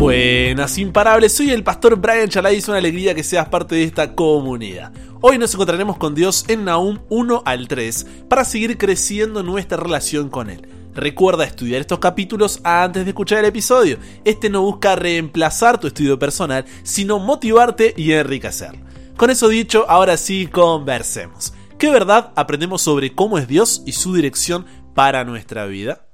Buenas 0.00 0.78
imparables, 0.78 1.34
soy 1.34 1.50
el 1.50 1.62
pastor 1.62 1.96
Brian 1.96 2.26
Chalai 2.26 2.54
y 2.54 2.58
es 2.60 2.68
una 2.68 2.78
alegría 2.78 3.14
que 3.14 3.22
seas 3.22 3.50
parte 3.50 3.74
de 3.74 3.84
esta 3.84 4.14
comunidad. 4.14 4.94
Hoy 5.20 5.36
nos 5.36 5.52
encontraremos 5.52 5.98
con 5.98 6.14
Dios 6.14 6.46
en 6.48 6.64
Nahum 6.64 7.00
1 7.10 7.42
al 7.44 7.68
3 7.68 8.06
para 8.26 8.46
seguir 8.46 8.78
creciendo 8.78 9.42
nuestra 9.42 9.76
relación 9.76 10.30
con 10.30 10.48
Él. 10.48 10.66
Recuerda 10.94 11.44
estudiar 11.44 11.82
estos 11.82 11.98
capítulos 11.98 12.60
antes 12.64 13.04
de 13.04 13.10
escuchar 13.10 13.40
el 13.40 13.44
episodio. 13.44 13.98
Este 14.24 14.48
no 14.48 14.62
busca 14.62 14.96
reemplazar 14.96 15.78
tu 15.78 15.88
estudio 15.88 16.18
personal, 16.18 16.64
sino 16.82 17.18
motivarte 17.18 17.92
y 17.94 18.12
enriquecerlo. 18.12 18.86
Con 19.18 19.28
eso 19.28 19.50
dicho, 19.50 19.84
ahora 19.86 20.16
sí 20.16 20.46
conversemos. 20.46 21.52
¿Qué 21.76 21.90
verdad 21.90 22.32
aprendemos 22.36 22.80
sobre 22.80 23.14
cómo 23.14 23.36
es 23.36 23.46
Dios 23.46 23.82
y 23.84 23.92
su 23.92 24.14
dirección 24.14 24.64
para 24.94 25.24
nuestra 25.24 25.66
vida? 25.66 26.06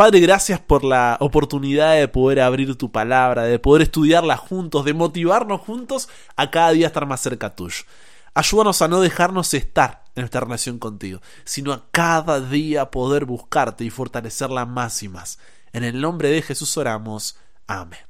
Padre, 0.00 0.20
gracias 0.20 0.58
por 0.58 0.82
la 0.82 1.18
oportunidad 1.20 1.94
de 1.94 2.08
poder 2.08 2.40
abrir 2.40 2.74
tu 2.78 2.90
palabra, 2.90 3.42
de 3.42 3.58
poder 3.58 3.82
estudiarla 3.82 4.38
juntos, 4.38 4.86
de 4.86 4.94
motivarnos 4.94 5.60
juntos 5.60 6.08
a 6.36 6.50
cada 6.50 6.70
día 6.70 6.86
estar 6.86 7.04
más 7.04 7.20
cerca 7.20 7.54
tuyo. 7.54 7.84
Ayúdanos 8.32 8.80
a 8.80 8.88
no 8.88 9.02
dejarnos 9.02 9.52
estar 9.52 10.04
en 10.14 10.22
nuestra 10.22 10.40
relación 10.40 10.78
contigo, 10.78 11.20
sino 11.44 11.74
a 11.74 11.84
cada 11.90 12.40
día 12.40 12.90
poder 12.90 13.26
buscarte 13.26 13.84
y 13.84 13.90
fortalecerla 13.90 14.64
más 14.64 15.02
y 15.02 15.10
más. 15.10 15.38
En 15.74 15.84
el 15.84 16.00
nombre 16.00 16.30
de 16.30 16.40
Jesús 16.40 16.78
oramos. 16.78 17.36
Amén. 17.66 18.00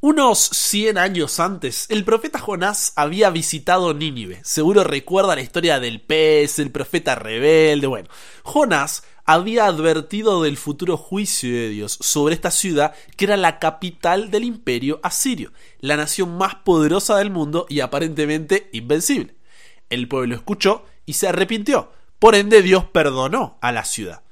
Unos 0.00 0.38
100 0.38 0.96
años 0.96 1.40
antes, 1.40 1.86
el 1.90 2.04
profeta 2.04 2.38
Jonás 2.38 2.92
había 2.96 3.28
visitado 3.28 3.92
Nínive. 3.92 4.40
Seguro 4.44 4.82
recuerda 4.82 5.34
la 5.34 5.42
historia 5.42 5.78
del 5.78 6.00
pez, 6.00 6.58
el 6.60 6.70
profeta 6.70 7.16
rebelde. 7.16 7.86
Bueno, 7.86 8.08
Jonás 8.44 9.02
había 9.28 9.66
advertido 9.66 10.42
del 10.42 10.56
futuro 10.56 10.96
juicio 10.96 11.52
de 11.52 11.68
Dios 11.68 11.98
sobre 12.00 12.34
esta 12.34 12.50
ciudad 12.50 12.94
que 13.14 13.26
era 13.26 13.36
la 13.36 13.58
capital 13.58 14.30
del 14.30 14.42
imperio 14.44 15.00
asirio, 15.02 15.52
la 15.80 15.98
nación 15.98 16.38
más 16.38 16.54
poderosa 16.54 17.18
del 17.18 17.30
mundo 17.30 17.66
y 17.68 17.80
aparentemente 17.80 18.70
invencible. 18.72 19.34
El 19.90 20.08
pueblo 20.08 20.34
escuchó 20.34 20.86
y 21.04 21.12
se 21.12 21.28
arrepintió. 21.28 21.92
Por 22.18 22.36
ende, 22.36 22.62
Dios 22.62 22.86
perdonó 22.86 23.58
a 23.60 23.70
la 23.70 23.84
ciudad. 23.84 24.22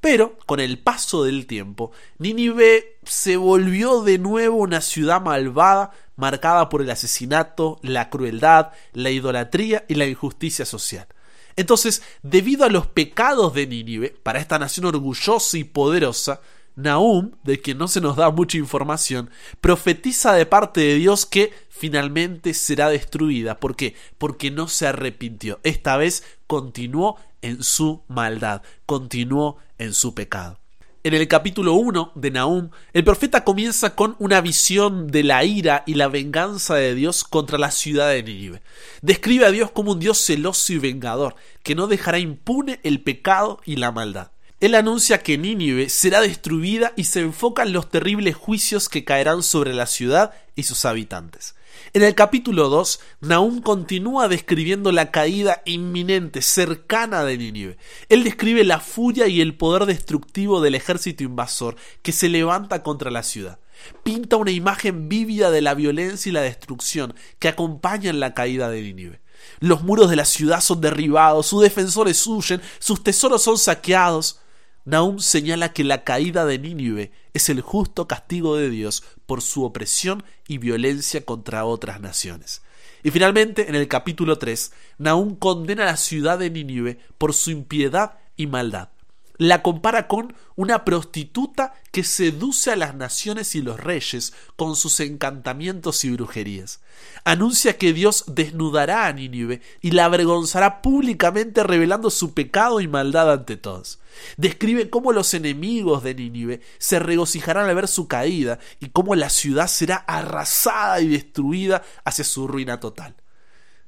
Pero, 0.00 0.38
con 0.46 0.60
el 0.60 0.78
paso 0.78 1.24
del 1.24 1.48
tiempo, 1.48 1.90
Nínive 2.18 2.98
se 3.02 3.36
volvió 3.36 4.02
de 4.02 4.18
nuevo 4.18 4.58
una 4.58 4.80
ciudad 4.80 5.20
malvada, 5.20 5.90
marcada 6.14 6.68
por 6.68 6.80
el 6.80 6.90
asesinato, 6.90 7.80
la 7.82 8.08
crueldad, 8.08 8.70
la 8.92 9.10
idolatría 9.10 9.84
y 9.88 9.96
la 9.96 10.06
injusticia 10.06 10.64
social. 10.64 11.08
Entonces, 11.56 12.02
debido 12.22 12.64
a 12.64 12.70
los 12.70 12.86
pecados 12.86 13.54
de 13.54 13.66
Nínive, 13.66 14.16
para 14.22 14.40
esta 14.40 14.58
nación 14.58 14.86
orgullosa 14.86 15.58
y 15.58 15.64
poderosa, 15.64 16.40
Nahum, 16.76 17.32
de 17.44 17.60
quien 17.60 17.78
no 17.78 17.86
se 17.86 18.00
nos 18.00 18.16
da 18.16 18.30
mucha 18.30 18.58
información, 18.58 19.30
profetiza 19.60 20.32
de 20.32 20.46
parte 20.46 20.80
de 20.80 20.94
Dios 20.96 21.24
que 21.24 21.52
finalmente 21.68 22.52
será 22.54 22.88
destruida. 22.88 23.60
¿Por 23.60 23.76
qué? 23.76 23.94
Porque 24.18 24.50
no 24.50 24.66
se 24.66 24.86
arrepintió. 24.86 25.60
Esta 25.62 25.96
vez 25.96 26.24
continuó 26.46 27.16
en 27.42 27.62
su 27.62 28.02
maldad, 28.08 28.62
continuó 28.86 29.58
en 29.78 29.94
su 29.94 30.14
pecado. 30.14 30.63
En 31.06 31.12
el 31.12 31.28
capítulo 31.28 31.74
1 31.74 32.12
de 32.14 32.30
Nahum, 32.30 32.70
el 32.94 33.04
profeta 33.04 33.44
comienza 33.44 33.94
con 33.94 34.16
una 34.20 34.40
visión 34.40 35.08
de 35.08 35.22
la 35.22 35.44
ira 35.44 35.82
y 35.86 35.96
la 35.96 36.08
venganza 36.08 36.76
de 36.76 36.94
Dios 36.94 37.24
contra 37.24 37.58
la 37.58 37.70
ciudad 37.72 38.08
de 38.08 38.22
Nínive. 38.22 38.62
Describe 39.02 39.44
a 39.44 39.50
Dios 39.50 39.70
como 39.70 39.92
un 39.92 40.00
Dios 40.00 40.16
celoso 40.16 40.72
y 40.72 40.78
vengador, 40.78 41.36
que 41.62 41.74
no 41.74 41.88
dejará 41.88 42.20
impune 42.20 42.80
el 42.84 43.02
pecado 43.02 43.60
y 43.66 43.76
la 43.76 43.92
maldad. 43.92 44.30
Él 44.60 44.74
anuncia 44.74 45.18
que 45.18 45.36
Nínive 45.36 45.90
será 45.90 46.22
destruida 46.22 46.94
y 46.96 47.04
se 47.04 47.20
enfoca 47.20 47.64
en 47.64 47.74
los 47.74 47.90
terribles 47.90 48.34
juicios 48.34 48.88
que 48.88 49.04
caerán 49.04 49.42
sobre 49.42 49.74
la 49.74 49.84
ciudad 49.84 50.32
y 50.56 50.62
sus 50.62 50.86
habitantes. 50.86 51.54
En 51.92 52.02
el 52.02 52.14
capítulo 52.14 52.68
2, 52.68 53.00
Nahum 53.20 53.60
continúa 53.60 54.28
describiendo 54.28 54.92
la 54.92 55.10
caída 55.10 55.62
inminente, 55.64 56.42
cercana 56.42 57.24
de 57.24 57.38
Nínive. 57.38 57.78
Él 58.08 58.24
describe 58.24 58.64
la 58.64 58.80
furia 58.80 59.28
y 59.28 59.40
el 59.40 59.56
poder 59.56 59.86
destructivo 59.86 60.60
del 60.60 60.74
ejército 60.74 61.22
invasor 61.22 61.76
que 62.02 62.12
se 62.12 62.28
levanta 62.28 62.82
contra 62.82 63.10
la 63.10 63.22
ciudad. 63.22 63.60
Pinta 64.02 64.36
una 64.36 64.50
imagen 64.50 65.08
vívida 65.08 65.50
de 65.50 65.60
la 65.60 65.74
violencia 65.74 66.30
y 66.30 66.32
la 66.32 66.42
destrucción 66.42 67.14
que 67.38 67.48
acompañan 67.48 68.20
la 68.20 68.34
caída 68.34 68.70
de 68.70 68.82
Nínive. 68.82 69.20
Los 69.60 69.82
muros 69.82 70.10
de 70.10 70.16
la 70.16 70.24
ciudad 70.24 70.60
son 70.60 70.80
derribados, 70.80 71.46
sus 71.46 71.62
defensores 71.62 72.26
huyen, 72.26 72.60
sus 72.78 73.02
tesoros 73.02 73.42
son 73.42 73.58
saqueados. 73.58 74.40
Nahum 74.84 75.18
señala 75.18 75.72
que 75.72 75.84
la 75.84 76.04
caída 76.04 76.44
de 76.44 76.58
Nínive 76.58 77.12
es 77.32 77.48
el 77.48 77.60
justo 77.60 78.06
castigo 78.06 78.56
de 78.56 78.68
Dios 78.68 79.02
por 79.26 79.40
su 79.40 79.64
opresión 79.64 80.22
y 80.46 80.58
violencia 80.58 81.24
contra 81.24 81.64
otras 81.64 82.00
naciones. 82.00 82.62
Y 83.02 83.10
finalmente, 83.10 83.68
en 83.68 83.74
el 83.74 83.88
capítulo 83.88 84.38
3, 84.38 84.72
Nahum 84.98 85.36
condena 85.36 85.84
a 85.84 85.86
la 85.86 85.96
ciudad 85.96 86.38
de 86.38 86.50
Nínive 86.50 86.98
por 87.18 87.32
su 87.32 87.50
impiedad 87.50 88.18
y 88.36 88.46
maldad 88.46 88.88
la 89.36 89.62
compara 89.62 90.06
con 90.06 90.34
una 90.56 90.84
prostituta 90.84 91.74
que 91.90 92.04
seduce 92.04 92.70
a 92.70 92.76
las 92.76 92.94
naciones 92.94 93.54
y 93.54 93.62
los 93.62 93.80
reyes 93.80 94.32
con 94.56 94.76
sus 94.76 95.00
encantamientos 95.00 96.04
y 96.04 96.10
brujerías. 96.10 96.80
Anuncia 97.24 97.76
que 97.76 97.92
Dios 97.92 98.24
desnudará 98.28 99.06
a 99.06 99.12
Nínive 99.12 99.60
y 99.80 99.90
la 99.90 100.04
avergonzará 100.04 100.82
públicamente 100.82 101.62
revelando 101.64 102.10
su 102.10 102.34
pecado 102.34 102.80
y 102.80 102.88
maldad 102.88 103.32
ante 103.32 103.56
todos. 103.56 103.98
Describe 104.36 104.90
cómo 104.90 105.12
los 105.12 105.34
enemigos 105.34 106.02
de 106.04 106.14
Nínive 106.14 106.60
se 106.78 107.00
regocijarán 107.00 107.68
al 107.68 107.74
ver 107.74 107.88
su 107.88 108.06
caída 108.06 108.60
y 108.78 108.90
cómo 108.90 109.16
la 109.16 109.30
ciudad 109.30 109.66
será 109.66 109.96
arrasada 109.96 111.00
y 111.00 111.08
destruida 111.08 111.82
hacia 112.04 112.24
su 112.24 112.46
ruina 112.46 112.78
total. 112.78 113.16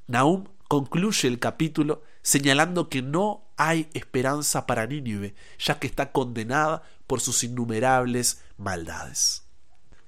Nahum 0.08 0.44
concluye 0.68 1.28
el 1.28 1.38
capítulo 1.38 2.02
señalando 2.26 2.88
que 2.88 3.02
no 3.02 3.44
hay 3.56 3.88
esperanza 3.94 4.66
para 4.66 4.84
Nínive, 4.88 5.36
ya 5.60 5.78
que 5.78 5.86
está 5.86 6.10
condenada 6.10 6.82
por 7.06 7.20
sus 7.20 7.44
innumerables 7.44 8.42
maldades. 8.58 9.44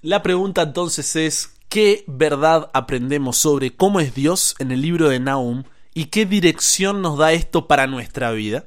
La 0.02 0.20
pregunta 0.20 0.62
entonces 0.62 1.14
es, 1.14 1.52
¿qué 1.68 2.02
verdad 2.08 2.70
aprendemos 2.74 3.36
sobre 3.36 3.76
cómo 3.76 4.00
es 4.00 4.16
Dios 4.16 4.56
en 4.58 4.72
el 4.72 4.82
libro 4.82 5.08
de 5.08 5.20
Nahum 5.20 5.62
y 5.94 6.06
qué 6.06 6.26
dirección 6.26 7.02
nos 7.02 7.18
da 7.18 7.32
esto 7.32 7.68
para 7.68 7.86
nuestra 7.86 8.32
vida? 8.32 8.64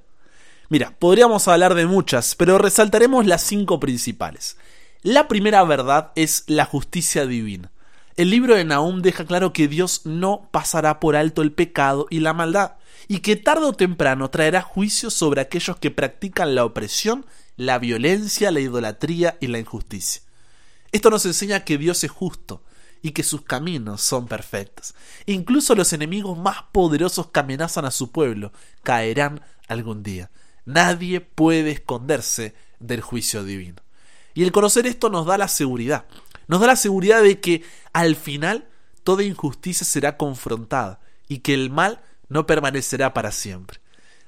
Mira, 0.69 0.95
podríamos 0.97 1.49
hablar 1.49 1.75
de 1.75 1.87
muchas, 1.87 2.35
pero 2.35 2.57
resaltaremos 2.57 3.25
las 3.25 3.41
cinco 3.41 3.81
principales. 3.81 4.55
La 5.01 5.27
primera 5.27 5.61
verdad 5.65 6.13
es 6.15 6.45
la 6.47 6.63
justicia 6.63 7.25
divina. 7.25 7.69
El 8.15 8.29
libro 8.29 8.55
de 8.55 8.63
Nahum 8.63 9.01
deja 9.01 9.25
claro 9.25 9.51
que 9.51 9.67
Dios 9.67 10.05
no 10.05 10.47
pasará 10.51 11.01
por 11.01 11.17
alto 11.17 11.41
el 11.41 11.51
pecado 11.51 12.07
y 12.09 12.21
la 12.21 12.33
maldad, 12.33 12.75
y 13.11 13.19
que 13.19 13.35
tarde 13.35 13.65
o 13.65 13.73
temprano 13.73 14.29
traerá 14.29 14.61
juicio 14.61 15.09
sobre 15.09 15.41
aquellos 15.41 15.75
que 15.75 15.91
practican 15.91 16.55
la 16.55 16.63
opresión, 16.63 17.25
la 17.57 17.77
violencia, 17.77 18.51
la 18.51 18.61
idolatría 18.61 19.37
y 19.41 19.47
la 19.47 19.59
injusticia. 19.59 20.21
Esto 20.93 21.09
nos 21.09 21.25
enseña 21.25 21.65
que 21.65 21.77
Dios 21.77 22.05
es 22.05 22.09
justo 22.09 22.63
y 23.01 23.11
que 23.11 23.23
sus 23.23 23.41
caminos 23.41 24.01
son 24.01 24.29
perfectos. 24.29 24.93
Incluso 25.25 25.75
los 25.75 25.91
enemigos 25.91 26.37
más 26.37 26.63
poderosos 26.71 27.27
que 27.27 27.41
amenazan 27.41 27.83
a 27.83 27.91
su 27.91 28.13
pueblo 28.13 28.53
caerán 28.81 29.41
algún 29.67 30.03
día. 30.03 30.31
Nadie 30.63 31.19
puede 31.19 31.71
esconderse 31.71 32.55
del 32.79 33.01
juicio 33.01 33.43
divino. 33.43 33.81
Y 34.33 34.43
el 34.43 34.53
conocer 34.53 34.87
esto 34.87 35.09
nos 35.09 35.25
da 35.25 35.37
la 35.37 35.49
seguridad 35.49 36.05
nos 36.47 36.59
da 36.59 36.67
la 36.67 36.75
seguridad 36.75 37.21
de 37.23 37.39
que 37.39 37.63
al 37.93 38.15
final 38.15 38.67
toda 39.03 39.23
injusticia 39.23 39.85
será 39.85 40.17
confrontada 40.17 40.99
y 41.27 41.39
que 41.39 41.53
el 41.53 41.69
mal 41.69 42.01
no 42.31 42.47
permanecerá 42.47 43.13
para 43.13 43.31
siempre. 43.33 43.81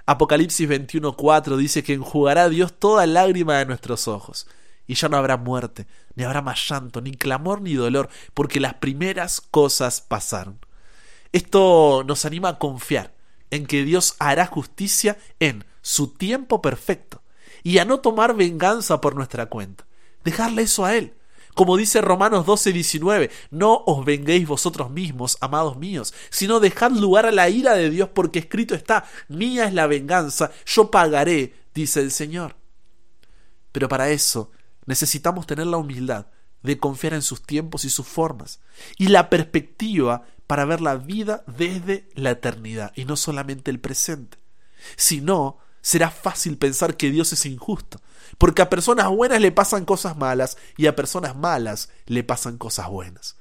Apocalipsis 0.05 0.67
21:4 0.67 1.55
dice 1.55 1.83
que 1.83 1.93
enjugará 1.93 2.49
Dios 2.49 2.73
toda 2.77 3.07
lágrima 3.07 3.57
de 3.57 3.65
nuestros 3.65 4.09
ojos, 4.09 4.45
y 4.85 4.95
ya 4.95 5.07
no 5.07 5.15
habrá 5.15 5.37
muerte, 5.37 5.87
ni 6.13 6.25
habrá 6.25 6.41
más 6.41 6.59
llanto, 6.67 6.99
ni 6.99 7.13
clamor, 7.13 7.61
ni 7.61 7.75
dolor, 7.75 8.09
porque 8.33 8.59
las 8.59 8.73
primeras 8.73 9.39
cosas 9.39 10.01
pasaron. 10.01 10.59
Esto 11.31 12.03
nos 12.05 12.25
anima 12.25 12.49
a 12.49 12.59
confiar 12.59 13.13
en 13.51 13.65
que 13.65 13.85
Dios 13.85 14.15
hará 14.19 14.47
justicia 14.47 15.17
en 15.39 15.63
su 15.81 16.09
tiempo 16.09 16.61
perfecto, 16.61 17.21
y 17.63 17.77
a 17.77 17.85
no 17.85 18.01
tomar 18.01 18.35
venganza 18.35 18.99
por 18.99 19.15
nuestra 19.15 19.45
cuenta, 19.45 19.85
dejarle 20.25 20.63
eso 20.63 20.83
a 20.83 20.93
Él, 20.97 21.13
como 21.53 21.77
dice 21.77 22.01
Romanos 22.01 22.45
12, 22.45 22.73
19, 22.73 23.31
no 23.51 23.83
os 23.85 24.03
venguéis 24.05 24.47
vosotros 24.47 24.89
mismos, 24.89 25.37
amados 25.41 25.77
míos, 25.77 26.13
sino 26.29 26.59
dejad 26.59 26.91
lugar 26.91 27.25
a 27.25 27.31
la 27.31 27.49
ira 27.49 27.73
de 27.75 27.89
Dios, 27.89 28.09
porque 28.13 28.39
escrito 28.39 28.75
está, 28.75 29.05
mía 29.27 29.65
es 29.65 29.73
la 29.73 29.87
venganza, 29.87 30.51
yo 30.65 30.89
pagaré, 30.89 31.53
dice 31.73 32.01
el 32.01 32.11
Señor. 32.11 32.55
Pero 33.71 33.89
para 33.89 34.09
eso 34.09 34.51
necesitamos 34.85 35.47
tener 35.47 35.67
la 35.67 35.77
humildad 35.77 36.27
de 36.61 36.77
confiar 36.77 37.13
en 37.13 37.21
sus 37.21 37.43
tiempos 37.43 37.85
y 37.85 37.89
sus 37.89 38.07
formas, 38.07 38.61
y 38.97 39.07
la 39.07 39.29
perspectiva 39.29 40.25
para 40.47 40.65
ver 40.65 40.81
la 40.81 40.95
vida 40.95 41.43
desde 41.47 42.09
la 42.15 42.31
eternidad 42.31 42.91
y 42.95 43.05
no 43.05 43.15
solamente 43.15 43.71
el 43.71 43.79
presente. 43.79 44.37
Si 44.95 45.21
no, 45.21 45.59
será 45.81 46.09
fácil 46.09 46.57
pensar 46.57 46.97
que 46.97 47.11
Dios 47.11 47.33
es 47.33 47.45
injusto, 47.45 48.01
porque 48.37 48.61
a 48.61 48.69
personas 48.69 49.09
buenas 49.09 49.41
le 49.41 49.51
pasan 49.51 49.85
cosas 49.85 50.17
malas 50.17 50.57
y 50.77 50.87
a 50.87 50.95
personas 50.95 51.35
malas 51.35 51.89
le 52.05 52.23
pasan 52.23 52.57
cosas 52.57 52.89
buenas. 52.89 53.37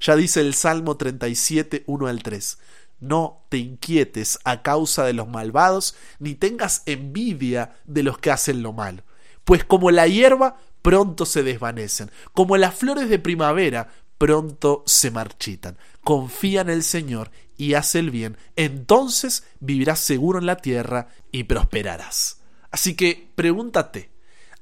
Ya 0.00 0.16
dice 0.16 0.40
el 0.40 0.54
Salmo 0.54 0.96
37, 0.96 1.84
1 1.86 2.06
al 2.06 2.22
3. 2.22 2.58
No 3.00 3.44
te 3.48 3.58
inquietes 3.58 4.38
a 4.44 4.62
causa 4.62 5.04
de 5.04 5.12
los 5.12 5.28
malvados, 5.28 5.96
ni 6.20 6.34
tengas 6.34 6.82
envidia 6.86 7.76
de 7.84 8.04
los 8.04 8.18
que 8.18 8.30
hacen 8.30 8.62
lo 8.62 8.72
malo, 8.72 9.02
pues 9.44 9.64
como 9.64 9.90
la 9.90 10.06
hierba 10.06 10.56
pronto 10.82 11.26
se 11.26 11.42
desvanecen, 11.42 12.12
como 12.32 12.56
las 12.56 12.76
flores 12.76 13.08
de 13.08 13.18
primavera 13.18 13.88
pronto 14.18 14.84
se 14.86 15.10
marchitan. 15.10 15.78
Confía 16.04 16.60
en 16.60 16.70
el 16.70 16.84
Señor 16.84 17.32
y 17.56 17.74
haz 17.74 17.96
el 17.96 18.12
bien, 18.12 18.36
entonces 18.54 19.44
vivirás 19.58 19.98
seguro 19.98 20.38
en 20.38 20.46
la 20.46 20.58
tierra 20.58 21.08
y 21.32 21.42
prosperarás. 21.44 22.40
Así 22.70 22.94
que 22.94 23.32
pregúntate, 23.34 24.11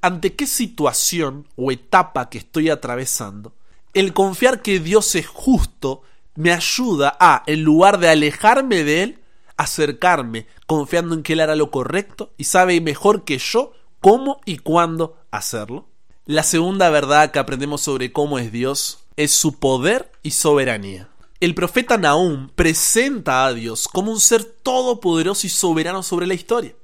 ¿ante 0.02 0.34
qué 0.34 0.46
situación 0.46 1.46
o 1.56 1.70
etapa 1.70 2.28
que 2.28 2.38
estoy 2.38 2.70
atravesando, 2.70 3.52
el 3.94 4.12
confiar 4.12 4.62
que 4.62 4.78
Dios 4.80 5.14
es 5.14 5.26
justo 5.26 6.02
me 6.36 6.52
ayuda 6.52 7.16
a, 7.18 7.42
en 7.46 7.62
lugar 7.62 7.98
de 7.98 8.08
alejarme 8.08 8.84
de 8.84 9.02
Él, 9.02 9.18
acercarme, 9.56 10.46
confiando 10.66 11.14
en 11.14 11.22
que 11.22 11.34
Él 11.34 11.40
hará 11.40 11.56
lo 11.56 11.70
correcto 11.70 12.32
y 12.36 12.44
sabe 12.44 12.80
mejor 12.80 13.24
que 13.24 13.38
yo 13.38 13.72
cómo 14.00 14.40
y 14.44 14.58
cuándo 14.58 15.16
hacerlo? 15.30 15.86
La 16.26 16.42
segunda 16.44 16.90
verdad 16.90 17.30
que 17.30 17.38
aprendemos 17.38 17.80
sobre 17.80 18.12
cómo 18.12 18.38
es 18.38 18.52
Dios 18.52 19.00
es 19.16 19.32
su 19.32 19.58
poder 19.58 20.12
y 20.22 20.30
soberanía. 20.30 21.08
El 21.40 21.54
profeta 21.54 21.96
Nahum 21.96 22.48
presenta 22.54 23.44
a 23.44 23.52
Dios 23.52 23.88
como 23.88 24.12
un 24.12 24.20
ser 24.20 24.44
todopoderoso 24.44 25.46
y 25.46 25.50
soberano 25.50 26.02
sobre 26.02 26.26
la 26.26 26.34
historia. 26.34 26.74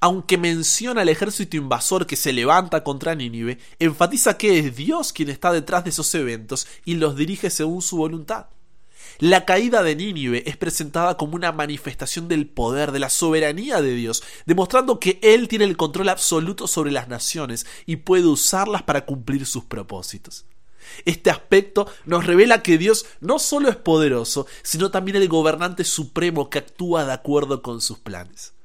Aunque 0.00 0.38
menciona 0.38 1.02
al 1.02 1.08
ejército 1.08 1.56
invasor 1.56 2.06
que 2.06 2.16
se 2.16 2.32
levanta 2.32 2.84
contra 2.84 3.14
Nínive, 3.14 3.58
enfatiza 3.78 4.36
que 4.36 4.58
es 4.58 4.76
Dios 4.76 5.12
quien 5.12 5.30
está 5.30 5.52
detrás 5.52 5.84
de 5.84 5.90
esos 5.90 6.14
eventos 6.14 6.66
y 6.84 6.94
los 6.94 7.16
dirige 7.16 7.50
según 7.50 7.82
su 7.82 7.96
voluntad. 7.96 8.46
La 9.18 9.46
caída 9.46 9.82
de 9.82 9.96
Nínive 9.96 10.48
es 10.48 10.58
presentada 10.58 11.16
como 11.16 11.36
una 11.36 11.50
manifestación 11.50 12.28
del 12.28 12.46
poder, 12.46 12.92
de 12.92 12.98
la 12.98 13.08
soberanía 13.08 13.80
de 13.80 13.94
Dios, 13.94 14.22
demostrando 14.44 15.00
que 15.00 15.18
Él 15.22 15.48
tiene 15.48 15.64
el 15.64 15.78
control 15.78 16.10
absoluto 16.10 16.66
sobre 16.66 16.90
las 16.90 17.08
naciones 17.08 17.66
y 17.86 17.96
puede 17.96 18.26
usarlas 18.26 18.82
para 18.82 19.06
cumplir 19.06 19.46
sus 19.46 19.64
propósitos. 19.64 20.44
Este 21.06 21.30
aspecto 21.30 21.88
nos 22.04 22.26
revela 22.26 22.62
que 22.62 22.78
Dios 22.78 23.06
no 23.20 23.38
solo 23.38 23.70
es 23.70 23.76
poderoso, 23.76 24.46
sino 24.62 24.90
también 24.90 25.16
el 25.16 25.28
gobernante 25.28 25.84
supremo 25.84 26.50
que 26.50 26.58
actúa 26.58 27.06
de 27.06 27.12
acuerdo 27.12 27.62
con 27.62 27.80
sus 27.80 27.98
planes. 27.98 28.55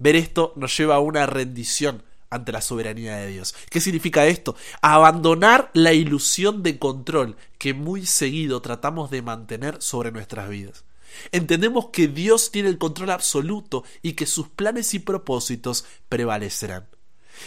Ver 0.00 0.16
esto 0.16 0.54
nos 0.56 0.76
lleva 0.76 0.96
a 0.96 1.00
una 1.00 1.26
rendición 1.26 2.02
ante 2.30 2.52
la 2.52 2.62
soberanía 2.62 3.16
de 3.16 3.28
Dios. 3.28 3.54
¿Qué 3.68 3.80
significa 3.80 4.26
esto? 4.26 4.56
Abandonar 4.80 5.70
la 5.74 5.92
ilusión 5.92 6.62
de 6.62 6.78
control 6.78 7.36
que 7.58 7.74
muy 7.74 8.06
seguido 8.06 8.62
tratamos 8.62 9.10
de 9.10 9.20
mantener 9.20 9.82
sobre 9.82 10.10
nuestras 10.10 10.48
vidas. 10.48 10.84
Entendemos 11.32 11.88
que 11.92 12.08
Dios 12.08 12.50
tiene 12.50 12.70
el 12.70 12.78
control 12.78 13.10
absoluto 13.10 13.84
y 14.00 14.14
que 14.14 14.26
sus 14.26 14.48
planes 14.48 14.94
y 14.94 15.00
propósitos 15.00 15.84
prevalecerán. 16.08 16.86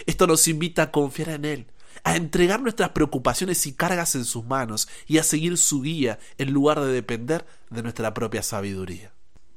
Esto 0.06 0.28
nos 0.28 0.48
invita 0.48 0.84
a 0.84 0.92
confiar 0.92 1.30
en 1.30 1.46
Él, 1.46 1.68
a 2.04 2.16
entregar 2.16 2.62
nuestras 2.62 2.90
preocupaciones 2.90 3.66
y 3.66 3.74
cargas 3.74 4.14
en 4.14 4.26
sus 4.26 4.46
manos 4.46 4.88
y 5.08 5.18
a 5.18 5.24
seguir 5.24 5.58
su 5.58 5.82
guía 5.82 6.20
en 6.38 6.52
lugar 6.52 6.82
de 6.82 6.92
depender 6.92 7.48
de 7.72 7.82
nuestra 7.82 8.14
propia 8.14 8.44
sabiduría. 8.44 9.12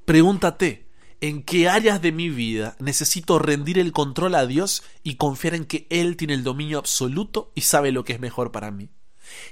Pregúntate, 0.05 0.86
¿en 1.21 1.43
qué 1.43 1.69
áreas 1.69 2.03
de 2.03 2.13
mi 2.13 2.29
vida 2.29 2.77
necesito 2.79 3.39
rendir 3.39 3.79
el 3.79 3.93
control 3.93 4.35
a 4.35 4.47
Dios 4.47 4.83
y 5.03 5.17
confiar 5.17 5.55
en 5.55 5.65
que 5.65 5.87
Él 5.91 6.17
tiene 6.17 6.35
el 6.35 6.45
dominio 6.45 6.79
absoluto 6.79 7.53
y 7.55 7.63
sabe 7.63 7.93
lo 7.93 8.05
que 8.05 8.15
es 8.15 8.21
mejor 8.21 8.53
para 8.53 8.71
mí? 8.71 8.91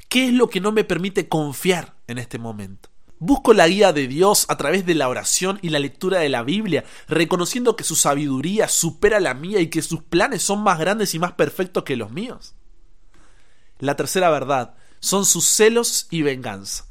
¿Qué 0.08 0.28
es 0.28 0.32
lo 0.32 0.48
que 0.48 0.60
no 0.60 0.72
me 0.72 0.84
permite 0.84 1.28
confiar 1.28 1.96
en 2.06 2.18
este 2.18 2.38
momento? 2.38 2.90
Busco 3.18 3.54
la 3.54 3.68
guía 3.68 3.92
de 3.92 4.06
Dios 4.06 4.44
a 4.48 4.56
través 4.56 4.84
de 4.84 4.94
la 4.94 5.08
oración 5.08 5.58
y 5.62 5.70
la 5.70 5.78
lectura 5.78 6.18
de 6.18 6.28
la 6.28 6.42
Biblia, 6.42 6.84
reconociendo 7.08 7.76
que 7.76 7.84
su 7.84 7.96
sabiduría 7.96 8.68
supera 8.68 9.20
la 9.20 9.34
mía 9.34 9.60
y 9.60 9.68
que 9.68 9.82
sus 9.82 10.02
planes 10.02 10.42
son 10.42 10.62
más 10.62 10.78
grandes 10.78 11.14
y 11.14 11.18
más 11.18 11.32
perfectos 11.32 11.84
que 11.84 11.96
los 11.96 12.10
míos. 12.10 12.54
La 13.78 13.96
tercera 13.96 14.30
verdad 14.30 14.74
son 15.00 15.24
sus 15.24 15.46
celos 15.46 16.06
y 16.10 16.22
venganza. 16.22 16.86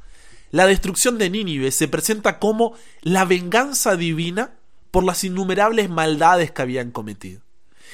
La 0.51 0.65
destrucción 0.65 1.17
de 1.17 1.29
Nínive 1.29 1.71
se 1.71 1.87
presenta 1.87 2.39
como 2.39 2.73
la 3.01 3.25
venganza 3.25 3.95
divina 3.95 4.59
por 4.93 5.03
las 5.03 5.23
innumerables 5.23 5.89
maldades 5.89 6.51
que 6.51 6.61
habían 6.61 6.91
cometido. 6.91 7.41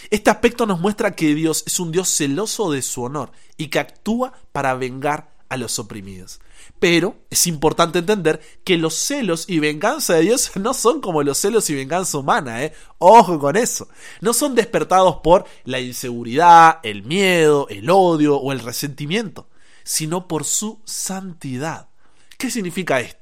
Este 0.10 0.30
aspecto 0.30 0.66
nos 0.66 0.82
muestra 0.82 1.16
que 1.16 1.34
Dios 1.34 1.64
es 1.66 1.80
un 1.80 1.94
Dios 1.94 2.10
celoso 2.10 2.72
de 2.72 2.82
su 2.82 3.04
honor 3.04 3.32
y 3.56 3.68
que 3.68 3.80
actúa 3.80 4.34
para 4.52 4.74
vengar 4.74 5.32
a 5.48 5.56
los 5.56 5.80
oprimidos. 5.80 6.42
Pero 6.78 7.16
es 7.30 7.48
importante 7.48 8.00
entender 8.00 8.42
que 8.66 8.78
los 8.78 8.96
celos 8.96 9.46
y 9.48 9.60
venganza 9.60 10.16
de 10.16 10.24
Dios 10.24 10.52
no 10.60 10.74
son 10.74 11.00
como 11.00 11.24
los 11.24 11.38
celos 11.38 11.70
y 11.70 11.76
venganza 11.76 12.18
humana, 12.18 12.66
¿eh? 12.66 12.74
Ojo 12.98 13.40
con 13.40 13.56
eso. 13.56 13.88
No 14.20 14.34
son 14.34 14.54
despertados 14.54 15.20
por 15.24 15.46
la 15.64 15.80
inseguridad, 15.80 16.80
el 16.84 17.04
miedo, 17.04 17.68
el 17.70 17.90
odio 17.90 18.36
o 18.36 18.52
el 18.52 18.60
resentimiento, 18.60 19.48
sino 19.86 20.28
por 20.28 20.44
su 20.44 20.82
santidad. 20.84 21.88
¿Qué 22.38 22.52
significa 22.52 23.00
esto? 23.00 23.19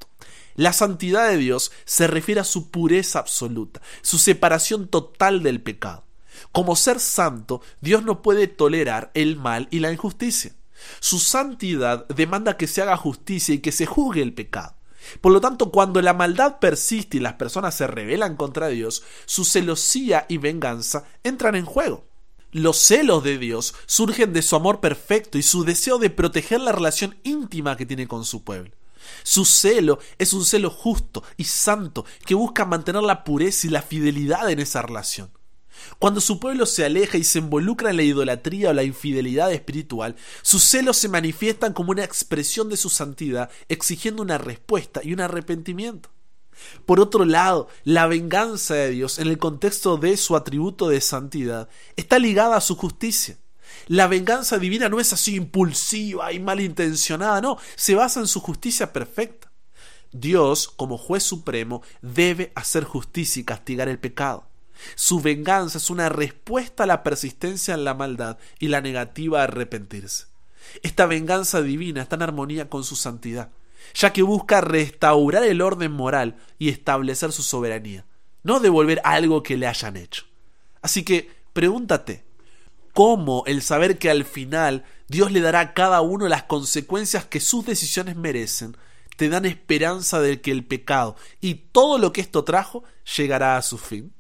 La 0.58 0.74
santidad 0.74 1.30
de 1.30 1.38
Dios 1.38 1.72
se 1.86 2.08
refiere 2.08 2.42
a 2.42 2.44
su 2.44 2.72
pureza 2.72 3.20
absoluta, 3.20 3.80
su 4.02 4.18
separación 4.18 4.88
total 4.88 5.44
del 5.44 5.62
pecado. 5.62 6.04
Como 6.52 6.76
ser 6.76 7.00
santo, 7.00 7.62
Dios 7.80 8.04
no 8.04 8.24
puede 8.24 8.48
tolerar 8.48 9.12
el 9.14 9.36
mal 9.38 9.68
y 9.70 9.80
la 9.80 9.92
injusticia. 9.92 10.56
Su 11.00 11.20
santidad 11.20 12.08
demanda 12.08 12.58
que 12.58 12.66
se 12.66 12.82
haga 12.82 12.98
justicia 12.98 13.54
y 13.54 13.60
que 13.60 13.72
se 13.72 13.86
juzgue 13.86 14.24
el 14.24 14.34
pecado. 14.34 14.76
Por 15.22 15.32
lo 15.32 15.42
tanto, 15.42 15.72
cuando 15.72 16.02
la 16.02 16.16
maldad 16.16 16.58
persiste 16.58 17.18
y 17.18 17.20
las 17.20 17.34
personas 17.34 17.76
se 17.76 17.86
rebelan 17.86 18.36
contra 18.36 18.68
Dios, 18.68 19.04
su 19.28 19.46
celosía 19.46 20.26
y 20.28 20.40
venganza 20.40 21.06
entran 21.24 21.54
en 21.54 21.66
juego. 21.66 22.06
Los 22.52 22.78
celos 22.80 23.24
de 23.24 23.38
Dios 23.38 23.76
surgen 23.86 24.34
de 24.34 24.42
su 24.42 24.56
amor 24.56 24.80
perfecto 24.80 25.38
y 25.38 25.44
su 25.44 25.64
deseo 25.64 26.00
de 26.00 26.10
proteger 26.10 26.62
la 26.62 26.72
relación 26.72 27.16
íntima 27.24 27.78
que 27.78 27.86
tiene 27.86 28.08
con 28.08 28.26
su 28.26 28.44
pueblo. 28.44 28.72
Su 29.24 29.46
celo 29.46 30.00
es 30.18 30.34
un 30.34 30.46
celo 30.46 30.70
justo 30.70 31.24
y 31.38 31.44
santo 31.46 32.06
que 32.26 32.36
busca 32.36 32.66
mantener 32.66 33.04
la 33.04 33.24
pureza 33.24 33.68
y 33.68 33.70
la 33.70 33.82
fidelidad 33.82 34.50
en 34.50 34.60
esa 34.60 34.82
relación. 34.82 35.32
Cuando 36.00 36.22
su 36.22 36.40
pueblo 36.40 36.66
se 36.66 36.86
aleja 36.86 37.18
y 37.18 37.24
se 37.24 37.40
involucra 37.40 37.92
en 37.92 37.98
la 37.98 38.04
idolatría 38.04 38.70
o 38.70 38.74
la 38.74 38.84
infidelidad 38.84 39.52
espiritual, 39.52 40.16
sus 40.42 40.64
celos 40.64 40.98
se 40.98 41.10
manifiestan 41.10 41.74
como 41.74 41.92
una 41.92 42.04
expresión 42.04 42.70
de 42.70 42.78
su 42.78 42.90
santidad, 42.90 43.50
exigiendo 43.70 44.22
una 44.22 44.38
respuesta 44.38 45.02
y 45.04 45.14
un 45.14 45.22
arrepentimiento. 45.22 46.10
Por 46.86 47.00
otro 47.00 47.26
lado, 47.26 47.68
la 47.84 48.08
venganza 48.08 48.74
de 48.74 48.90
Dios 48.90 49.20
en 49.20 49.28
el 49.28 49.38
contexto 49.38 49.98
de 49.98 50.18
su 50.18 50.36
atributo 50.36 50.90
de 50.90 51.02
santidad 51.02 51.70
está 51.96 52.20
ligada 52.20 52.58
a 52.58 52.62
su 52.62 52.76
justicia. 52.76 53.38
La 53.88 54.08
venganza 54.08 54.58
divina 54.58 54.90
no 54.90 55.00
es 55.00 55.14
así 55.14 55.36
impulsiva 55.36 56.34
y 56.34 56.40
malintencionada, 56.40 57.42
no, 57.42 57.58
se 57.76 57.96
basa 57.96 58.20
en 58.20 58.28
su 58.28 58.40
justicia 58.40 58.92
perfecta. 58.92 59.52
Dios, 60.12 60.68
como 60.68 60.98
juez 60.98 61.24
supremo, 61.24 61.84
debe 62.02 62.52
hacer 62.56 62.84
justicia 62.84 63.42
y 63.42 63.46
castigar 63.46 63.88
el 63.90 64.00
pecado. 64.00 64.48
Su 64.96 65.22
venganza 65.22 65.78
es 65.78 65.90
una 65.90 66.10
respuesta 66.10 66.84
a 66.84 66.88
la 66.88 67.04
persistencia 67.04 67.74
en 67.74 67.84
la 67.84 67.94
maldad 67.94 68.38
y 68.60 68.68
la 68.68 68.82
negativa 68.82 69.42
a 69.42 69.44
arrepentirse. 69.44 70.26
Esta 70.84 71.06
venganza 71.06 71.62
divina 71.62 72.02
está 72.02 72.16
en 72.16 72.24
armonía 72.24 72.70
con 72.70 72.84
su 72.84 72.96
santidad, 72.96 73.50
ya 73.94 74.14
que 74.14 74.22
busca 74.22 74.62
restaurar 74.62 75.44
el 75.44 75.62
orden 75.62 75.92
moral 75.92 76.36
y 76.60 76.70
establecer 76.70 77.32
su 77.32 77.44
soberanía, 77.44 78.06
no 78.44 78.60
devolver 78.60 79.02
algo 79.04 79.44
que 79.44 79.58
le 79.58 79.68
hayan 79.68 79.98
hecho. 79.98 80.26
Así 80.82 81.04
que 81.04 81.30
pregúntate, 81.54 82.26
¿cómo 82.98 83.44
el 83.46 83.62
saber 83.62 84.00
que 84.00 84.10
al 84.10 84.26
final 84.26 84.84
Dios 85.08 85.32
le 85.32 85.40
dará 85.40 85.60
a 85.60 85.74
cada 85.76 86.02
uno 86.02 86.28
las 86.28 86.42
consecuencias 86.42 87.26
que 87.26 87.40
sus 87.40 87.64
decisiones 87.64 88.16
merecen, 88.16 88.76
te 89.18 89.30
dan 89.30 89.46
esperanza 89.46 90.20
de 90.20 90.42
que 90.42 90.50
el 90.50 90.66
pecado 90.66 91.16
y 91.40 91.54
todo 91.72 92.00
lo 92.00 92.12
que 92.12 92.22
esto 92.22 92.44
trajo 92.44 92.84
llegará 93.16 93.56
a 93.56 93.62
su 93.62 93.78
fin? 93.78 94.16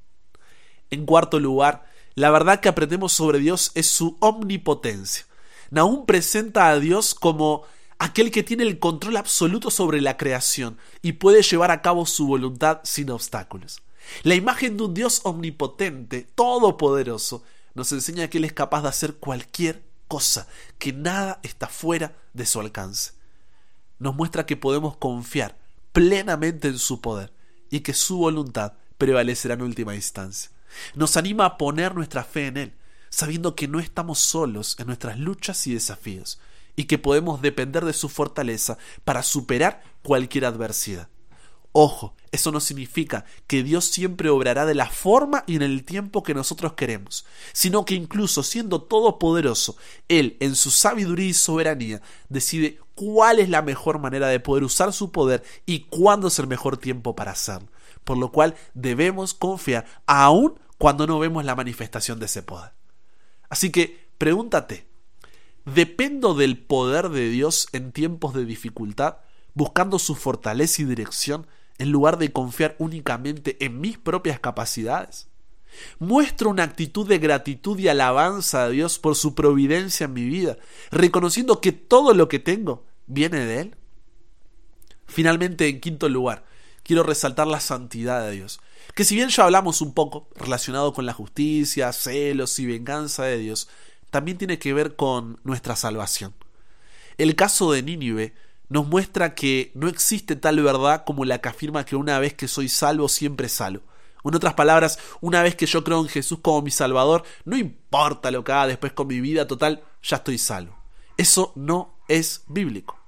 En 0.91 1.07
cuarto 1.07 1.39
lugar, 1.39 1.87
la 2.13 2.29
verdad 2.29 2.59
que 2.59 2.69
aprendemos 2.69 3.13
sobre 3.13 3.39
Dios 3.39 3.71
es 3.73 3.87
su 3.87 4.15
omnipotencia. 4.19 5.25
Nahum 5.71 6.05
presenta 6.05 6.69
a 6.69 6.77
Dios 6.77 7.15
como 7.15 7.63
aquel 7.97 8.29
que 8.29 8.43
tiene 8.43 8.61
el 8.61 8.77
control 8.77 9.17
absoluto 9.17 9.71
sobre 9.71 10.01
la 10.01 10.17
creación 10.17 10.77
y 11.01 11.13
puede 11.13 11.41
llevar 11.41 11.71
a 11.71 11.81
cabo 11.81 12.05
su 12.05 12.27
voluntad 12.27 12.81
sin 12.83 13.09
obstáculos. 13.09 13.81
La 14.21 14.35
imagen 14.35 14.77
de 14.77 14.83
un 14.83 14.93
Dios 14.93 15.21
omnipotente, 15.23 16.27
todopoderoso, 16.35 17.43
nos 17.77 17.91
enseña 17.91 18.27
que 18.27 18.39
Él 18.39 18.45
es 18.45 18.53
capaz 18.53 18.81
de 18.81 18.89
hacer 18.89 19.17
cualquier 19.17 19.83
cosa, 20.07 20.47
que 20.79 20.93
nada 20.93 21.39
está 21.43 21.67
fuera 21.67 22.17
de 22.33 22.47
su 22.47 22.59
alcance. 22.59 23.11
Nos 23.99 24.15
muestra 24.15 24.47
que 24.47 24.57
podemos 24.57 24.97
confiar 24.97 25.55
plenamente 25.91 26.69
en 26.69 26.79
su 26.79 27.01
poder 27.01 27.31
y 27.69 27.81
que 27.81 27.93
su 27.93 28.17
voluntad 28.17 28.73
prevalecerá 28.97 29.53
en 29.53 29.61
última 29.61 29.93
instancia. 29.93 30.49
Nos 30.95 31.17
anima 31.17 31.45
a 31.45 31.57
poner 31.59 31.93
nuestra 31.93 32.23
fe 32.23 32.47
en 32.47 32.57
Él, 32.57 32.73
sabiendo 33.09 33.55
que 33.55 33.67
no 33.67 33.79
estamos 33.79 34.17
solos 34.17 34.75
en 34.79 34.87
nuestras 34.87 35.19
luchas 35.19 35.67
y 35.67 35.75
desafíos, 35.75 36.39
y 36.75 36.85
que 36.85 36.97
podemos 36.97 37.43
depender 37.43 37.85
de 37.85 37.93
su 37.93 38.09
fortaleza 38.09 38.79
para 39.05 39.21
superar 39.21 39.83
cualquier 40.01 40.45
adversidad. 40.45 41.09
Ojo, 41.79 42.15
eso 42.31 42.51
no 42.51 42.59
significa 42.59 43.25
que 43.45 43.61
Dios 43.61 43.85
siempre 43.85 44.31
obrará 44.31 44.65
de 44.65 44.73
la 44.73 44.89
forma 44.89 45.43
y 45.45 45.57
en 45.57 45.61
el 45.61 45.83
tiempo 45.83 46.23
que 46.23 46.33
nosotros 46.33 46.73
queremos, 46.73 47.23
sino 47.53 47.85
que 47.85 47.93
incluso 47.93 48.41
siendo 48.41 48.81
todopoderoso, 48.81 49.77
Él, 50.07 50.37
en 50.39 50.55
su 50.55 50.71
sabiduría 50.71 51.27
y 51.27 51.33
soberanía, 51.35 52.01
decide 52.29 52.79
cuál 52.95 53.37
es 53.37 53.49
la 53.49 53.61
mejor 53.61 53.99
manera 53.99 54.27
de 54.27 54.39
poder 54.39 54.63
usar 54.63 54.91
su 54.91 55.11
poder 55.11 55.43
y 55.67 55.81
cuándo 55.81 56.29
es 56.29 56.39
el 56.39 56.47
mejor 56.47 56.77
tiempo 56.77 57.15
para 57.15 57.33
hacerlo. 57.33 57.67
Por 58.03 58.17
lo 58.17 58.31
cual 58.31 58.55
debemos 58.73 59.35
confiar 59.35 59.85
aún 60.07 60.59
cuando 60.79 61.05
no 61.05 61.19
vemos 61.19 61.45
la 61.45 61.53
manifestación 61.53 62.17
de 62.19 62.25
ese 62.25 62.41
poder. 62.41 62.71
Así 63.49 63.71
que 63.71 64.09
pregúntate, 64.17 64.87
¿dependo 65.63 66.33
del 66.33 66.57
poder 66.57 67.09
de 67.09 67.29
Dios 67.29 67.67
en 67.71 67.91
tiempos 67.91 68.33
de 68.33 68.45
dificultad, 68.45 69.17
buscando 69.53 69.99
su 69.99 70.15
fortaleza 70.15 70.81
y 70.81 70.85
dirección 70.85 71.45
en 71.77 71.91
lugar 71.91 72.17
de 72.17 72.31
confiar 72.31 72.75
únicamente 72.79 73.63
en 73.63 73.79
mis 73.79 73.97
propias 73.97 74.39
capacidades? 74.39 75.27
Muestro 75.99 76.49
una 76.49 76.63
actitud 76.63 77.07
de 77.07 77.19
gratitud 77.19 77.77
y 77.77 77.87
alabanza 77.87 78.63
a 78.63 78.69
Dios 78.69 78.99
por 78.99 79.15
su 79.15 79.35
providencia 79.35 80.05
en 80.05 80.13
mi 80.13 80.25
vida, 80.25 80.57
reconociendo 80.91 81.61
que 81.61 81.71
todo 81.71 82.13
lo 82.13 82.27
que 82.27 82.39
tengo 82.39 82.85
viene 83.05 83.45
de 83.45 83.61
Él. 83.61 83.75
Finalmente, 85.05 85.67
en 85.67 85.79
quinto 85.79 86.09
lugar, 86.09 86.45
quiero 86.83 87.03
resaltar 87.03 87.47
la 87.47 87.59
santidad 87.59 88.23
de 88.23 88.31
Dios, 88.31 88.59
que 88.95 89.03
si 89.03 89.15
bien 89.15 89.29
ya 89.29 89.43
hablamos 89.43 89.81
un 89.81 89.93
poco 89.93 90.29
relacionado 90.35 90.93
con 90.93 91.05
la 91.05 91.13
justicia, 91.13 91.93
celos 91.93 92.57
y 92.59 92.65
venganza 92.65 93.23
de 93.23 93.37
Dios, 93.37 93.69
también 94.09 94.37
tiene 94.37 94.57
que 94.57 94.73
ver 94.73 94.95
con 94.95 95.39
nuestra 95.43 95.75
salvación. 95.75 96.33
El 97.17 97.35
caso 97.35 97.71
de 97.71 97.83
Nínive 97.83 98.33
nos 98.69 98.87
muestra 98.87 99.35
que 99.35 99.71
no 99.75 99.87
existe 99.87 100.35
tal 100.35 100.61
verdad 100.61 101.03
como 101.05 101.25
la 101.25 101.39
que 101.39 101.49
afirma 101.49 101.85
que 101.85 101.95
una 101.95 102.19
vez 102.19 102.33
que 102.33 102.47
soy 102.47 102.69
salvo 102.69 103.09
siempre 103.09 103.49
salvo. 103.49 103.83
En 104.23 104.35
otras 104.35 104.55
palabras, 104.55 104.99
una 105.21 105.41
vez 105.41 105.55
que 105.55 105.65
yo 105.65 105.83
creo 105.83 106.01
en 106.01 106.09
Jesús 106.09 106.39
como 106.41 106.61
mi 106.61 106.71
Salvador, 106.71 107.23
no 107.45 107.55
importa 107.55 108.29
lo 108.29 108.43
que 108.43 108.51
haga 108.51 108.67
después 108.67 108.91
con 108.91 109.07
mi 109.07 109.21
vida, 109.21 109.47
total, 109.47 109.83
ya 110.03 110.17
estoy 110.17 110.37
salvo. 110.37 110.75
Eso 111.15 111.53
no 111.55 111.95
es 112.09 112.43
bíblico. 112.47 112.99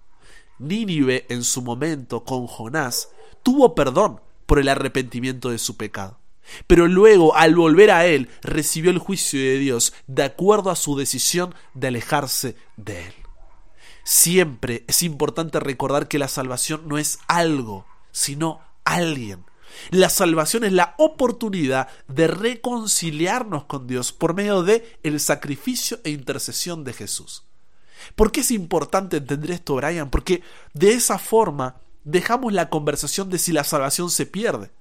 Nínive 0.59 1.25
en 1.29 1.43
su 1.43 1.61
momento 1.61 2.23
con 2.23 2.47
Jonás 2.47 3.09
tuvo 3.43 3.75
perdón 3.75 4.21
por 4.45 4.59
el 4.59 4.69
arrepentimiento 4.69 5.49
de 5.49 5.57
su 5.57 5.77
pecado. 5.77 6.19
Pero 6.67 6.87
luego, 6.87 7.35
al 7.35 7.53
volver 7.53 7.91
a 7.91 8.05
él, 8.05 8.29
recibió 8.41 8.89
el 8.89 8.97
juicio 8.97 9.39
de 9.39 9.57
Dios 9.57 9.93
de 10.07 10.23
acuerdo 10.23 10.71
a 10.71 10.75
su 10.75 10.97
decisión 10.97 11.53
de 11.73 11.87
alejarse 11.87 12.55
de 12.77 13.07
él. 13.07 13.13
Siempre 14.11 14.85
es 14.87 15.03
importante 15.03 15.59
recordar 15.59 16.07
que 16.07 16.17
la 16.17 16.27
salvación 16.27 16.87
no 16.87 16.97
es 16.97 17.19
algo, 17.27 17.85
sino 18.11 18.59
alguien. 18.83 19.45
La 19.91 20.09
salvación 20.09 20.63
es 20.63 20.73
la 20.73 20.95
oportunidad 20.97 21.89
de 22.07 22.25
reconciliarnos 22.25 23.65
con 23.65 23.85
Dios 23.85 24.11
por 24.11 24.33
medio 24.33 24.63
de 24.63 24.97
el 25.03 25.19
sacrificio 25.19 25.99
e 26.03 26.09
intercesión 26.09 26.83
de 26.83 26.93
Jesús. 26.93 27.43
¿Por 28.15 28.31
qué 28.31 28.39
es 28.39 28.49
importante 28.49 29.17
entender 29.17 29.51
esto, 29.51 29.75
Brian? 29.75 30.09
Porque 30.09 30.41
de 30.73 30.93
esa 30.93 31.19
forma 31.19 31.75
dejamos 32.03 32.51
la 32.51 32.71
conversación 32.71 33.29
de 33.29 33.37
si 33.37 33.51
la 33.51 33.63
salvación 33.63 34.09
se 34.09 34.25
pierde 34.25 34.71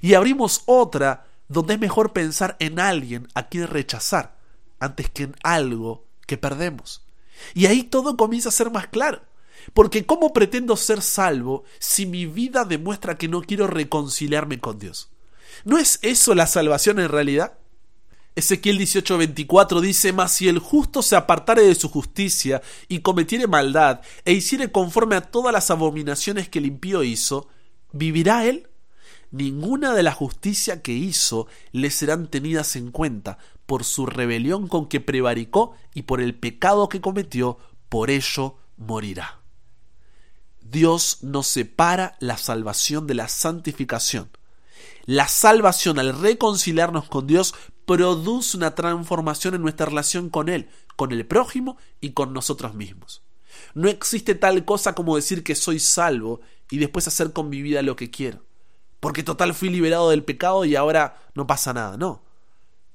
y 0.00 0.14
abrimos 0.14 0.62
otra 0.66 1.28
donde 1.46 1.74
es 1.74 1.80
mejor 1.80 2.12
pensar 2.12 2.56
en 2.58 2.80
alguien 2.80 3.28
a 3.34 3.46
quien 3.46 3.68
rechazar 3.68 4.34
antes 4.80 5.08
que 5.08 5.22
en 5.22 5.36
algo 5.44 6.04
que 6.26 6.36
perdemos. 6.36 7.02
Y 7.54 7.66
ahí 7.66 7.82
todo 7.82 8.16
comienza 8.16 8.48
a 8.48 8.52
ser 8.52 8.70
más 8.70 8.88
claro. 8.88 9.22
Porque 9.74 10.04
¿cómo 10.06 10.32
pretendo 10.32 10.76
ser 10.76 11.02
salvo 11.02 11.64
si 11.78 12.06
mi 12.06 12.26
vida 12.26 12.64
demuestra 12.64 13.16
que 13.16 13.28
no 13.28 13.42
quiero 13.42 13.66
reconciliarme 13.66 14.60
con 14.60 14.78
Dios? 14.78 15.10
¿No 15.64 15.78
es 15.78 15.98
eso 16.02 16.34
la 16.34 16.46
salvación 16.46 16.98
en 16.98 17.08
realidad? 17.08 17.58
Ezequiel 18.34 18.78
18:24 18.78 19.80
dice, 19.80 20.12
Mas 20.12 20.32
si 20.32 20.48
el 20.48 20.58
justo 20.58 21.02
se 21.02 21.16
apartare 21.16 21.62
de 21.62 21.74
su 21.74 21.88
justicia 21.88 22.62
y 22.88 23.00
cometiere 23.00 23.46
maldad 23.46 24.00
e 24.24 24.32
hiciere 24.32 24.72
conforme 24.72 25.16
a 25.16 25.20
todas 25.20 25.52
las 25.52 25.70
abominaciones 25.70 26.48
que 26.48 26.58
el 26.58 26.66
impío 26.66 27.02
hizo, 27.02 27.48
¿vivirá 27.92 28.46
él? 28.46 28.68
Ninguna 29.30 29.94
de 29.94 30.02
la 30.02 30.12
justicia 30.12 30.82
que 30.82 30.92
hizo 30.92 31.46
le 31.72 31.90
serán 31.90 32.28
tenidas 32.28 32.76
en 32.76 32.90
cuenta, 32.90 33.38
por 33.72 33.84
su 33.84 34.04
rebelión 34.04 34.68
con 34.68 34.86
que 34.86 35.00
prevaricó 35.00 35.72
y 35.94 36.02
por 36.02 36.20
el 36.20 36.34
pecado 36.34 36.90
que 36.90 37.00
cometió, 37.00 37.56
por 37.88 38.10
ello 38.10 38.58
morirá. 38.76 39.40
Dios 40.60 41.20
nos 41.22 41.46
separa 41.46 42.14
la 42.20 42.36
salvación 42.36 43.06
de 43.06 43.14
la 43.14 43.28
santificación. 43.28 44.28
La 45.06 45.26
salvación 45.26 45.98
al 45.98 46.20
reconciliarnos 46.20 47.08
con 47.08 47.26
Dios 47.26 47.54
produce 47.86 48.58
una 48.58 48.74
transformación 48.74 49.54
en 49.54 49.62
nuestra 49.62 49.86
relación 49.86 50.28
con 50.28 50.50
Él, 50.50 50.68
con 50.94 51.10
el 51.10 51.24
prójimo 51.24 51.78
y 51.98 52.10
con 52.10 52.34
nosotros 52.34 52.74
mismos. 52.74 53.22
No 53.72 53.88
existe 53.88 54.34
tal 54.34 54.66
cosa 54.66 54.94
como 54.94 55.16
decir 55.16 55.42
que 55.42 55.54
soy 55.54 55.78
salvo 55.78 56.42
y 56.70 56.76
después 56.76 57.08
hacer 57.08 57.32
con 57.32 57.48
mi 57.48 57.62
vida 57.62 57.80
lo 57.80 57.96
que 57.96 58.10
quiero. 58.10 58.44
Porque 59.00 59.22
total 59.22 59.54
fui 59.54 59.70
liberado 59.70 60.10
del 60.10 60.24
pecado 60.24 60.66
y 60.66 60.76
ahora 60.76 61.22
no 61.34 61.46
pasa 61.46 61.72
nada. 61.72 61.96
No. 61.96 62.31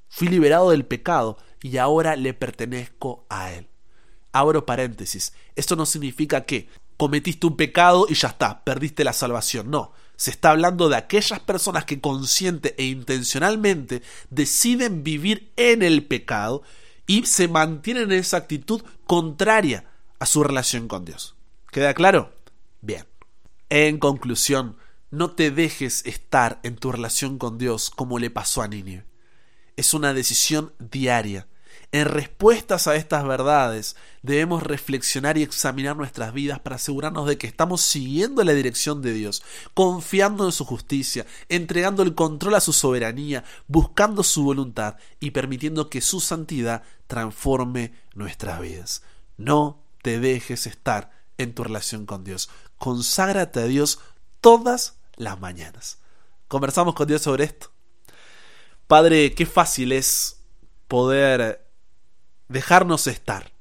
Fui 0.09 0.27
liberado 0.27 0.71
del 0.71 0.85
pecado 0.85 1.37
y 1.61 1.77
ahora 1.77 2.15
le 2.15 2.33
pertenezco 2.33 3.25
a 3.29 3.51
Él. 3.51 3.67
Abro 4.31 4.65
paréntesis. 4.65 5.33
Esto 5.55 5.75
no 5.75 5.85
significa 5.85 6.45
que 6.45 6.69
cometiste 6.97 7.47
un 7.47 7.55
pecado 7.55 8.07
y 8.09 8.15
ya 8.15 8.29
está, 8.29 8.63
perdiste 8.63 9.03
la 9.03 9.13
salvación. 9.13 9.69
No. 9.69 9.93
Se 10.15 10.31
está 10.31 10.49
hablando 10.49 10.89
de 10.89 10.95
aquellas 10.95 11.39
personas 11.39 11.85
que 11.85 12.01
consciente 12.01 12.73
e 12.79 12.85
intencionalmente 12.85 14.01
deciden 14.31 15.03
vivir 15.03 15.51
en 15.57 15.83
el 15.83 16.05
pecado 16.07 16.63
y 17.05 17.25
se 17.27 17.47
mantienen 17.47 18.11
en 18.11 18.19
esa 18.19 18.37
actitud 18.37 18.81
contraria 19.05 19.85
a 20.17 20.25
su 20.25 20.43
relación 20.43 20.87
con 20.87 21.05
Dios. 21.05 21.35
¿Queda 21.71 21.93
claro? 21.93 22.33
Bien. 22.81 23.05
En 23.69 23.99
conclusión, 23.99 24.77
no 25.11 25.31
te 25.31 25.51
dejes 25.51 26.03
estar 26.07 26.59
en 26.63 26.77
tu 26.77 26.91
relación 26.91 27.37
con 27.37 27.59
Dios 27.59 27.91
como 27.91 28.17
le 28.17 28.31
pasó 28.31 28.63
a 28.63 28.67
Nínive 28.67 29.06
es 29.77 29.93
una 29.93 30.13
decisión 30.13 30.73
diaria. 30.79 31.47
En 31.93 32.05
respuestas 32.05 32.87
a 32.87 32.97
estas 32.97 33.25
verdades 33.25 33.95
debemos 34.21 34.61
reflexionar 34.61 35.37
y 35.37 35.43
examinar 35.43 35.95
nuestras 35.95 36.33
vidas 36.33 36.59
para 36.59 36.75
asegurarnos 36.75 37.25
de 37.27 37.37
que 37.37 37.47
estamos 37.47 37.81
siguiendo 37.81 38.43
la 38.43 38.53
dirección 38.53 39.01
de 39.01 39.13
Dios, 39.13 39.41
confiando 39.73 40.45
en 40.45 40.51
su 40.51 40.65
justicia, 40.65 41.25
entregando 41.47 42.03
el 42.03 42.13
control 42.13 42.55
a 42.55 42.59
su 42.59 42.73
soberanía, 42.73 43.45
buscando 43.67 44.23
su 44.23 44.43
voluntad 44.43 44.97
y 45.21 45.31
permitiendo 45.31 45.89
que 45.89 46.01
su 46.01 46.19
santidad 46.19 46.83
transforme 47.07 47.93
nuestras 48.15 48.59
vidas. 48.59 49.01
No 49.37 49.79
te 50.01 50.19
dejes 50.19 50.67
estar 50.67 51.11
en 51.37 51.53
tu 51.53 51.63
relación 51.63 52.05
con 52.05 52.25
Dios. 52.25 52.49
Conságrate 52.77 53.61
a 53.61 53.65
Dios 53.65 53.99
todas 54.41 54.97
las 55.15 55.39
mañanas. 55.39 55.99
Conversamos 56.49 56.95
con 56.95 57.07
Dios 57.07 57.21
sobre 57.21 57.45
esto. 57.45 57.76
Padre, 58.87 59.33
qué 59.33 59.45
fácil 59.45 59.91
es 59.91 60.39
poder 60.87 61.67
dejarnos 62.47 63.07
estar. 63.07 63.51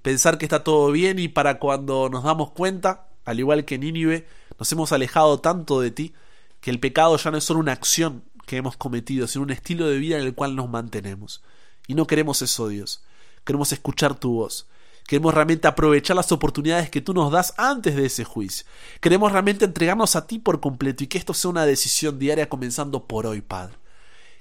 Pensar 0.00 0.38
que 0.38 0.46
está 0.46 0.64
todo 0.64 0.90
bien 0.92 1.18
y 1.18 1.28
para 1.28 1.58
cuando 1.58 2.08
nos 2.08 2.24
damos 2.24 2.52
cuenta, 2.52 3.08
al 3.26 3.38
igual 3.38 3.66
que 3.66 3.76
Nínive, 3.76 4.26
nos 4.58 4.72
hemos 4.72 4.92
alejado 4.92 5.40
tanto 5.40 5.82
de 5.82 5.90
ti 5.90 6.14
que 6.62 6.70
el 6.70 6.80
pecado 6.80 7.18
ya 7.18 7.30
no 7.30 7.36
es 7.36 7.44
solo 7.44 7.60
una 7.60 7.72
acción 7.72 8.24
que 8.46 8.56
hemos 8.56 8.78
cometido, 8.78 9.26
sino 9.26 9.42
un 9.42 9.50
estilo 9.50 9.88
de 9.88 9.98
vida 9.98 10.16
en 10.16 10.22
el 10.22 10.34
cual 10.34 10.56
nos 10.56 10.70
mantenemos. 10.70 11.42
Y 11.86 11.94
no 11.94 12.06
queremos 12.06 12.40
eso, 12.40 12.68
Dios. 12.68 13.04
Queremos 13.44 13.72
escuchar 13.72 14.14
tu 14.14 14.36
voz. 14.36 14.68
Queremos 15.06 15.34
realmente 15.34 15.68
aprovechar 15.68 16.16
las 16.16 16.32
oportunidades 16.32 16.88
que 16.88 17.02
tú 17.02 17.12
nos 17.12 17.30
das 17.30 17.52
antes 17.58 17.94
de 17.94 18.06
ese 18.06 18.24
juicio. 18.24 18.64
Queremos 19.02 19.32
realmente 19.32 19.66
entregarnos 19.66 20.16
a 20.16 20.26
ti 20.26 20.38
por 20.38 20.60
completo 20.60 21.04
y 21.04 21.08
que 21.08 21.18
esto 21.18 21.34
sea 21.34 21.50
una 21.50 21.66
decisión 21.66 22.18
diaria 22.18 22.48
comenzando 22.48 23.06
por 23.06 23.26
hoy, 23.26 23.42
Padre 23.42 23.76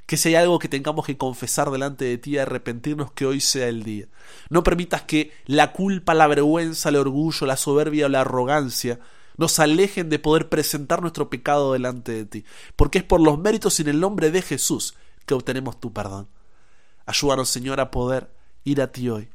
que 0.06 0.18
si 0.18 0.30
hay 0.30 0.36
algo 0.36 0.60
que 0.60 0.70
tengamos 0.70 1.06
que 1.06 1.18
confesar 1.18 1.72
delante 1.72 2.06
de 2.06 2.18
ti 2.18 2.32
y 2.32 2.38
arrepentirnos, 2.38 3.12
que 3.12 3.26
hoy 3.26 3.42
sea 3.42 3.68
el 3.68 3.84
día. 3.84 4.08
No 4.50 4.64
permitas 4.64 5.02
que 5.04 5.32
la 5.46 5.72
culpa, 5.72 6.14
la 6.14 6.28
vergüenza, 6.28 6.90
el 6.90 6.98
orgullo, 6.98 7.48
la 7.48 7.58
soberbia 7.58 8.06
o 8.06 8.10
la 8.10 8.22
arrogancia 8.22 9.00
nos 9.38 9.60
alejen 9.60 10.10
de 10.10 10.20
poder 10.20 10.48
presentar 10.50 11.02
nuestro 11.02 11.30
pecado 11.30 11.74
delante 11.74 12.12
de 12.12 12.26
ti, 12.26 12.46
porque 12.76 13.00
es 13.00 13.04
por 13.04 13.20
los 13.20 13.38
méritos 13.40 13.80
y 13.80 13.84
en 13.84 13.90
el 13.90 14.00
nombre 14.00 14.32
de 14.32 14.42
Jesús 14.42 14.96
que 15.26 15.34
obtenemos 15.34 15.80
tu 15.80 15.92
perdón. 15.92 16.28
Ayúdanos, 17.06 17.50
Señor, 17.50 17.80
a 17.80 17.92
poder 17.92 18.32
ir 18.64 18.82
a 18.82 18.92
ti 18.92 19.10
hoy, 19.10 19.30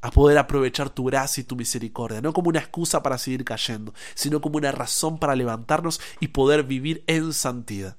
a 0.00 0.10
poder 0.10 0.38
aprovechar 0.38 0.90
tu 0.90 1.04
gracia 1.04 1.40
y 1.40 1.44
tu 1.44 1.56
misericordia, 1.56 2.20
no 2.20 2.32
como 2.32 2.50
una 2.50 2.60
excusa 2.60 3.02
para 3.02 3.18
seguir 3.18 3.44
cayendo, 3.44 3.94
sino 4.14 4.40
como 4.40 4.58
una 4.58 4.72
razón 4.72 5.18
para 5.18 5.34
levantarnos 5.34 6.00
y 6.20 6.28
poder 6.28 6.64
vivir 6.64 7.02
en 7.06 7.32
santidad. 7.32 7.96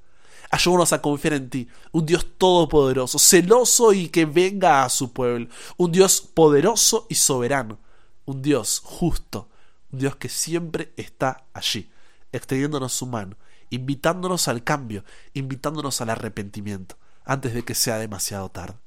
Ayúdanos 0.58 0.92
a 0.92 1.04
confiar 1.04 1.36
en 1.36 1.52
ti, 1.52 1.68
un 1.92 2.04
Dios 2.04 2.26
todopoderoso, 2.36 3.20
celoso 3.20 3.94
y 3.94 4.10
que 4.10 4.26
venga 4.26 4.84
a 4.84 4.90
su 4.90 5.14
pueblo, 5.14 5.50
un 5.78 5.92
Dios 5.92 6.20
poderoso 6.20 7.06
y 7.10 7.14
soberano, 7.14 7.78
un 8.26 8.42
Dios 8.42 8.82
justo, 8.84 9.50
un 9.92 10.00
Dios 10.00 10.16
que 10.16 10.30
siempre 10.30 10.94
está 10.98 11.46
allí, 11.54 11.92
extendiéndonos 12.32 12.92
su 12.92 13.06
mano, 13.06 13.36
invitándonos 13.70 14.48
al 14.48 14.64
cambio, 14.64 15.04
invitándonos 15.36 16.02
al 16.02 16.10
arrepentimiento, 16.10 16.98
antes 17.24 17.54
de 17.54 17.64
que 17.64 17.76
sea 17.76 18.00
demasiado 18.00 18.50
tarde. 18.50 18.80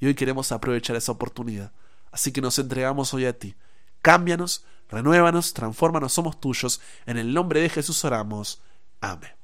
Y 0.00 0.06
hoy 0.06 0.16
queremos 0.16 0.50
aprovechar 0.50 0.96
esa 0.96 1.12
oportunidad, 1.12 1.70
así 2.10 2.32
que 2.32 2.40
nos 2.40 2.58
entregamos 2.58 3.14
hoy 3.14 3.26
a 3.26 3.38
ti. 3.38 3.54
Cámbianos, 4.02 4.64
renuévanos, 4.88 5.54
transfórmanos, 5.54 6.12
somos 6.12 6.40
tuyos. 6.40 6.80
En 7.06 7.18
el 7.18 7.32
nombre 7.32 7.60
de 7.60 7.68
Jesús 7.68 8.04
oramos. 8.04 8.60
Amén. 9.00 9.43